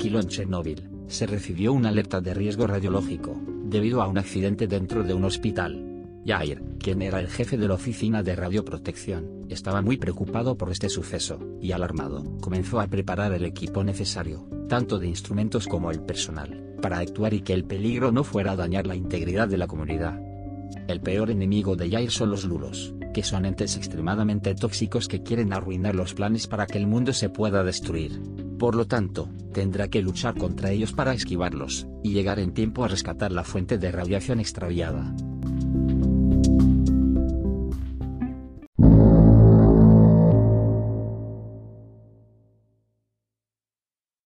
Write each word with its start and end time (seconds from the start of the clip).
estilo 0.00 0.20
en 0.20 0.28
Chernóbil, 0.28 0.88
se 1.08 1.26
recibió 1.26 1.74
una 1.74 1.90
alerta 1.90 2.22
de 2.22 2.32
riesgo 2.32 2.66
radiológico, 2.66 3.38
debido 3.66 4.00
a 4.00 4.08
un 4.08 4.16
accidente 4.16 4.66
dentro 4.66 5.04
de 5.04 5.12
un 5.12 5.24
hospital. 5.24 5.86
Jair, 6.24 6.62
quien 6.78 7.02
era 7.02 7.20
el 7.20 7.28
jefe 7.28 7.58
de 7.58 7.68
la 7.68 7.74
oficina 7.74 8.22
de 8.22 8.34
radioprotección, 8.34 9.44
estaba 9.50 9.82
muy 9.82 9.98
preocupado 9.98 10.56
por 10.56 10.70
este 10.70 10.88
suceso, 10.88 11.38
y 11.60 11.72
alarmado, 11.72 12.24
comenzó 12.40 12.80
a 12.80 12.86
preparar 12.86 13.34
el 13.34 13.44
equipo 13.44 13.84
necesario, 13.84 14.48
tanto 14.70 14.98
de 14.98 15.08
instrumentos 15.08 15.68
como 15.68 15.90
el 15.90 16.00
personal, 16.00 16.76
para 16.80 16.98
actuar 16.98 17.34
y 17.34 17.42
que 17.42 17.52
el 17.52 17.64
peligro 17.64 18.10
no 18.10 18.24
fuera 18.24 18.52
a 18.52 18.56
dañar 18.56 18.86
la 18.86 18.96
integridad 18.96 19.48
de 19.48 19.58
la 19.58 19.66
comunidad. 19.66 20.18
El 20.88 21.02
peor 21.02 21.30
enemigo 21.30 21.76
de 21.76 21.90
Jair 21.90 22.10
son 22.10 22.30
los 22.30 22.46
lulos, 22.46 22.94
que 23.12 23.22
son 23.22 23.44
entes 23.44 23.76
extremadamente 23.76 24.54
tóxicos 24.54 25.08
que 25.08 25.22
quieren 25.22 25.52
arruinar 25.52 25.94
los 25.94 26.14
planes 26.14 26.46
para 26.46 26.66
que 26.66 26.78
el 26.78 26.86
mundo 26.86 27.12
se 27.12 27.28
pueda 27.28 27.62
destruir. 27.62 28.18
Por 28.60 28.74
lo 28.74 28.86
tanto, 28.86 29.30
tendrá 29.54 29.88
que 29.88 30.02
luchar 30.02 30.36
contra 30.36 30.70
ellos 30.70 30.92
para 30.92 31.14
esquivarlos, 31.14 31.88
y 32.04 32.12
llegar 32.12 32.38
en 32.38 32.52
tiempo 32.52 32.84
a 32.84 32.88
rescatar 32.88 33.32
la 33.32 33.42
fuente 33.42 33.78
de 33.78 33.90
radiación 33.90 34.38
extraviada. 34.38 35.14